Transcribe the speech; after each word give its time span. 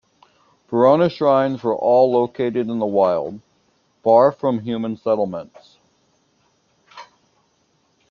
Ferona's 0.67 1.11
shrines 1.13 1.61
were 1.63 1.75
all 1.75 2.11
located 2.11 2.67
in 2.67 2.79
the 2.79 2.87
wild, 2.87 3.39
far 4.01 4.31
from 4.31 4.57
human 4.61 4.97
settlements. 4.97 5.77